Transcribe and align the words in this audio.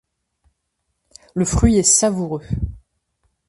Le 1.35 1.45
fruit 1.45 1.77
est 1.77 1.83
savoureux. 1.83 2.41